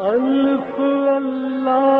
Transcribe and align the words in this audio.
الف 0.00 0.78
اللہ 0.78 1.90